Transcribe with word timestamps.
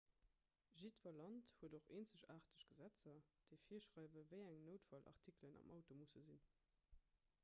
jiddwer 0.83 1.11
land 1.17 1.49
huet 1.57 1.75
och 1.79 1.91
eenzegaarteg 1.97 2.55
gesetzer 2.69 3.21
déi 3.51 3.61
virschreiwen 3.73 4.27
wéi 4.33 4.41
eng 4.55 4.65
noutfallartikelen 4.69 5.63
am 5.67 5.75
auto 5.77 5.99
musse 6.01 6.25
sinn 6.31 6.43